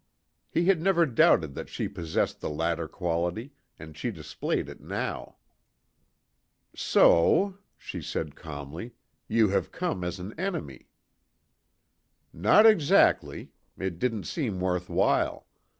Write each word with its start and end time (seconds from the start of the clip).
He 0.49 0.65
had 0.65 0.81
never 0.81 1.05
doubted 1.05 1.53
that 1.53 1.69
she 1.69 1.87
possessed 1.87 2.41
the 2.41 2.49
latter 2.49 2.87
quality, 2.87 3.53
and 3.77 3.95
she 3.95 4.09
displayed 4.09 4.67
it 4.67 4.81
now. 4.81 5.35
"So," 6.75 7.59
she 7.77 8.01
said 8.01 8.33
calmly, 8.35 8.93
"you 9.27 9.49
have 9.49 9.71
come 9.71 10.03
as 10.03 10.17
an 10.19 10.33
enemy." 10.39 10.87
"Not 12.33 12.65
exactly; 12.65 13.51
it 13.77 13.99
didn't 13.99 14.23
seem 14.23 14.59
worth 14.59 14.89
while. 14.89 15.45